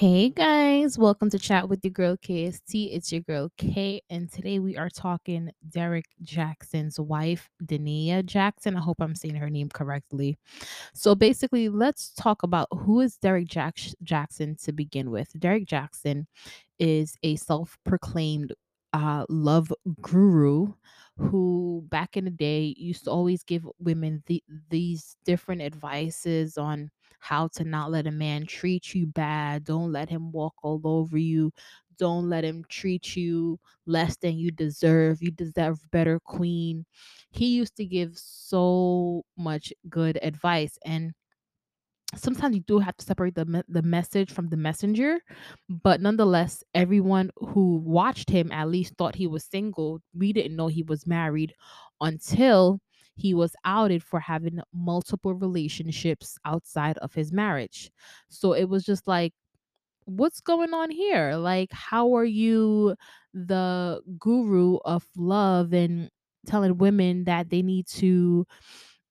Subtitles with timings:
[0.00, 2.88] Hey guys, welcome to Chat with your girl KST.
[2.90, 8.78] It's your girl K, and today we are talking Derrick Jaxn's wife, Dania Jaxn.
[8.78, 10.38] I hope I'm saying her name correctly.
[10.94, 15.38] So basically, let's talk about who is Derrick Jack- Jaxn to begin with.
[15.38, 16.24] Derrick Jaxn
[16.78, 18.54] is a self-proclaimed
[18.94, 19.70] uh, love
[20.00, 20.72] guru
[21.18, 26.90] who back in the day used to always give women the, these different advices on
[27.20, 29.64] how to not let a man treat you bad.
[29.64, 31.52] Don't let him walk all over you.
[31.98, 35.22] Don't let him treat you less than you deserve.
[35.22, 36.86] You deserve better, queen.
[37.30, 40.78] He used to give so much good advice.
[40.84, 41.12] And
[42.16, 45.20] sometimes you do have to separate the me- the message from the messenger
[45.68, 50.66] but nonetheless everyone who watched him at least thought he was single we didn't know
[50.66, 51.54] he was married
[52.00, 52.80] until
[53.20, 57.90] he was outed for having multiple relationships outside of his marriage.
[58.28, 59.32] So it was just like
[60.04, 61.36] what's going on here?
[61.36, 62.96] Like how are you
[63.34, 66.10] the guru of love and
[66.46, 68.46] telling women that they need to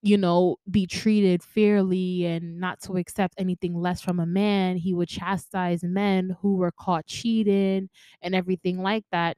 [0.02, 4.78] you know, be treated fairly and not to accept anything less from a man.
[4.78, 7.90] He would chastise men who were caught cheating
[8.22, 9.38] and everything like that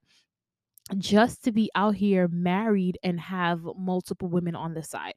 [0.98, 5.16] just to be out here married and have multiple women on the side.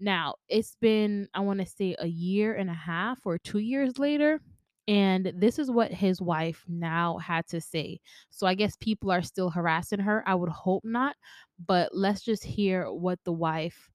[0.00, 3.98] Now, it's been, I want to say, a year and a half or two years
[3.98, 4.40] later.
[4.86, 8.00] And this is what his wife now had to say.
[8.28, 10.22] So I guess people are still harassing her.
[10.26, 11.16] I would hope not.
[11.64, 13.88] But let's just hear what the wife,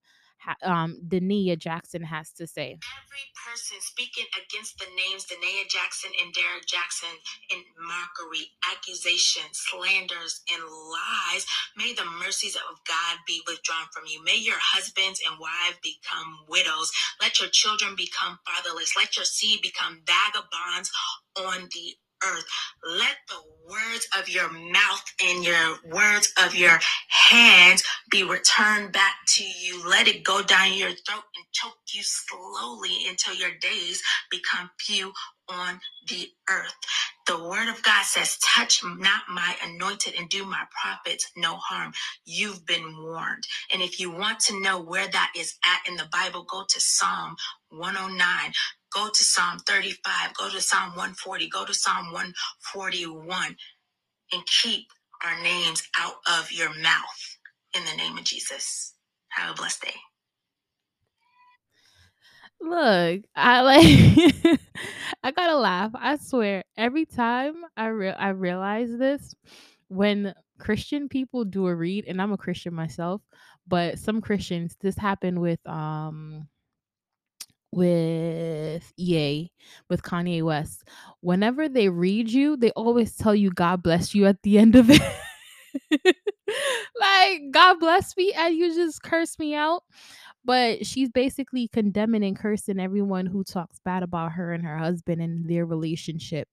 [0.63, 2.77] um, Dania Jaxn, has to say.
[2.79, 7.15] Every person speaking against the names Dania Jackson and Derrick Jaxn
[7.51, 11.45] in mockery, accusations, slanders, and lies,
[11.77, 14.23] may the mercies of God be withdrawn from you.
[14.23, 16.91] May your husbands and wives become widows.
[17.21, 18.95] Let your children become fatherless.
[18.95, 20.91] Let your seed become vagabonds
[21.37, 22.45] on the earth.
[22.83, 29.15] Let the words of your mouth and your words of your hands be returned back
[29.29, 29.87] to you.
[29.87, 34.01] Let it go down your throat and choke you slowly until your days
[34.31, 35.13] become few
[35.49, 36.75] on the earth.
[37.27, 41.93] The word of God says, Touch not my anointed and do my prophets no harm.
[42.25, 43.45] You've been warned.
[43.73, 46.81] And if you want to know where that is at in the Bible, go to
[46.81, 47.35] Psalm
[47.69, 48.53] 109.
[48.93, 50.33] Go to Psalm 35.
[50.35, 51.49] Go to Psalm 140.
[51.49, 53.55] Go to Psalm 141
[54.33, 54.87] and keep
[55.23, 57.37] our names out of your mouth
[57.75, 58.93] in the name of Jesus.
[59.29, 59.95] Have a blessed day.
[62.61, 64.59] Look, I like
[65.23, 65.91] I gotta laugh.
[65.95, 69.33] I swear, every time I re- I realize this
[69.87, 73.21] when Christian people do a read, and I'm a Christian myself,
[73.67, 76.47] but some Christians, this happened with um
[77.71, 79.51] with EA,
[79.89, 80.83] with Kanye West.
[81.21, 84.89] Whenever they read you, they always tell you God bless you at the end of
[84.89, 85.01] it.
[86.99, 89.83] like God bless me and you just curse me out.
[90.45, 95.21] But she's basically condemning and cursing everyone who talks bad about her and her husband
[95.21, 96.47] and their relationship.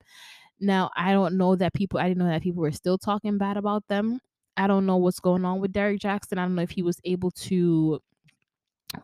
[0.60, 3.56] Now, I don't know that people I didn't know that people were still talking bad
[3.56, 4.20] about them.
[4.56, 6.38] I don't know what's going on with Derrick Jaxn.
[6.38, 8.00] I don't know if he was able to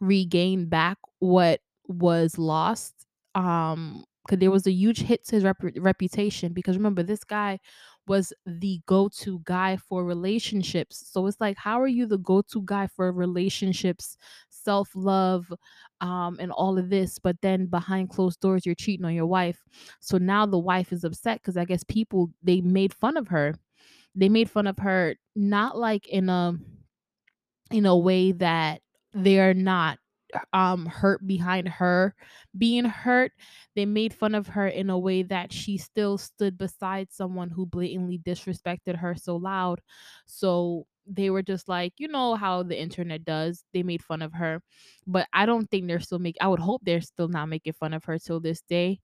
[0.01, 5.57] regain back what was lost um because there was a huge hit to his rep-
[5.79, 7.59] reputation because remember this guy
[8.07, 11.09] was the go-to guy for relationships.
[11.09, 14.17] So it's like how are you the go-to guy for relationships
[14.51, 15.53] self-love
[16.01, 19.65] um and all of this but then behind closed doors you're cheating on your wife?
[20.01, 23.55] So now the wife is upset because i guess people they made fun of her.
[24.15, 26.55] They made fun of her not like in a
[27.71, 28.83] in a way that
[29.13, 29.99] they're not
[30.53, 32.15] um hurt behind her
[32.57, 33.33] being hurt
[33.77, 37.67] they made fun of her in a way that she still stood beside someone who
[37.67, 39.81] blatantly disrespected her so loud.
[40.27, 44.33] So they were just like you know how the internet does they made fun of
[44.35, 44.63] her.
[45.07, 47.93] But i don't think they're still making i would hope they're still not making fun
[47.93, 49.01] of her till this day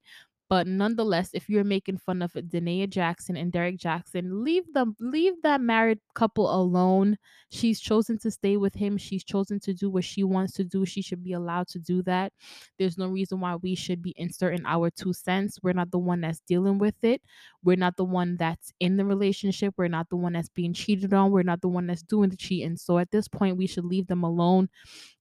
[0.49, 5.35] but nonetheless, if you're making fun of Danae Jaxn and Derrick Jaxn, leave them leave
[5.43, 7.19] that married couple alone.
[7.51, 8.97] She's chosen to stay with him.
[8.97, 10.87] She's chosen to do what she wants to do.
[10.87, 12.33] She should be allowed to do that.
[12.79, 15.59] There's no reason why we should be inserting our two cents.
[15.63, 17.23] We're not the one that's dealing with it.
[17.63, 19.75] We're not the one that's in the relationship.
[19.77, 21.31] We're not the one that's being cheated on.
[21.31, 22.77] We're not the one that's doing the cheating.
[22.77, 24.69] So at this point, we should leave them alone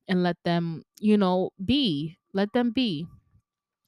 [0.08, 2.18] and let them, you know, be.
[2.34, 3.08] Let them be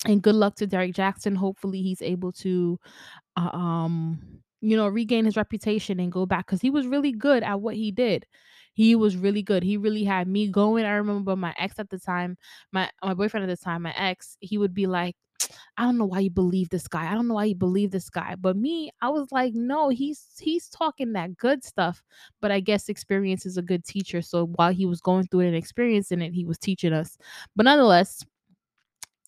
[0.05, 1.35] and good luck to Derrick Jaxn.
[1.35, 2.79] Hopefully, he's able to,
[3.37, 4.19] uh, um,
[4.61, 7.75] you know, regain his reputation and go back because he was really good at what
[7.75, 8.25] he did.
[8.73, 9.63] He was really good.
[9.63, 10.85] He really had me going.
[10.85, 12.37] I remember my ex at the time,
[12.71, 14.37] my my boyfriend at the time, my ex.
[14.41, 15.15] He would be like,
[15.77, 17.09] I don't know why you believe this guy.
[17.11, 18.35] I don't know why you believe this guy.
[18.39, 22.03] But me, I was like, no, he's he's talking that good stuff.
[22.41, 24.21] But I guess experience is a good teacher.
[24.21, 27.17] So while he was going through it and experiencing it, he was teaching us.
[27.55, 28.23] But nonetheless,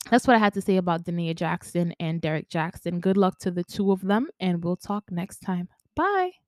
[0.09, 2.99] that's what I had to say about Dania Jaxn and Derrick Jaxn.
[2.99, 5.69] Good luck to the two of them, and we'll talk next time.
[5.95, 6.40] Bye.